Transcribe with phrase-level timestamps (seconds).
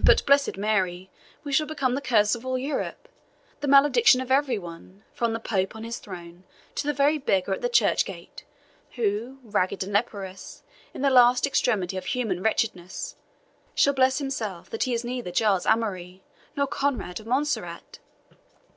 [0.00, 1.10] But, blessed Mary!
[1.42, 3.08] we shall become the curse of all Europe,
[3.58, 6.44] the malediction of every one, from the Pope on his throne
[6.76, 8.44] to the very beggar at the church gate,
[8.94, 10.62] who, ragged and leprous,
[10.94, 13.16] in the last extremity of human wretchedness,
[13.74, 16.22] shall bless himself that he is neither Giles Amaury
[16.56, 17.98] nor Conrade of Montserrat."